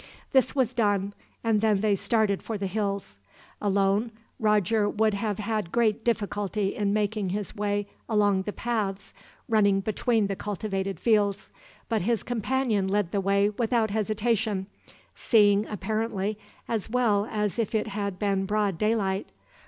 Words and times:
This 0.31 0.55
was 0.55 0.73
done, 0.73 1.13
and 1.43 1.61
then 1.61 1.81
they 1.81 1.93
started 1.93 2.41
for 2.41 2.57
the 2.57 2.65
hills. 2.65 3.19
Alone, 3.61 4.11
Roger 4.39 4.89
would 4.89 5.13
have 5.13 5.37
had 5.37 5.71
great 5.71 6.03
difficulty 6.03 6.73
in 6.73 6.91
making 6.91 7.29
his 7.29 7.55
way 7.55 7.85
along 8.09 8.41
the 8.41 8.51
paths 8.51 9.13
running 9.47 9.79
between 9.79 10.25
the 10.25 10.35
cultivated 10.35 10.99
fields; 10.99 11.51
but 11.87 12.01
his 12.01 12.23
companion 12.23 12.87
led 12.87 13.11
the 13.11 13.21
way 13.21 13.49
without 13.51 13.91
hesitation, 13.91 14.65
seeing, 15.13 15.67
apparently, 15.67 16.35
as 16.67 16.89
well 16.89 17.27
as 17.29 17.59
if 17.59 17.75
it 17.75 17.85
had 17.89 18.17
been 18.17 18.47
broad 18.47 18.79
daylight. 18.79 19.27